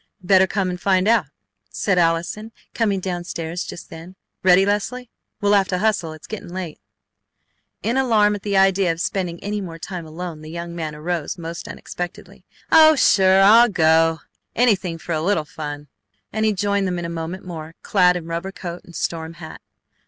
[0.23, 1.27] "Better come and find out,"
[1.69, 4.15] said Allison, coming down stairs just then.
[4.41, 5.11] "Ready, Leslie?
[5.39, 6.11] We'll have to hustle.
[6.13, 6.79] It's getting late."
[7.83, 11.37] In alarm at the idea of spending any more time alone the young man arose
[11.37, 12.43] most unexpectedly.
[12.71, 13.41] "Oh, sure!
[13.41, 14.21] I'll go!
[14.55, 15.87] Anything for a little fun!"
[16.33, 19.61] and he joined them in a moment more, clad in rubber coat and storm hat.